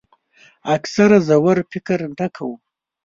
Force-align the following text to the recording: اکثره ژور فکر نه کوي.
اکثره 0.75 1.17
ژور 1.27 1.57
فکر 1.71 1.99
نه 2.19 2.27
کوي. 2.35 2.55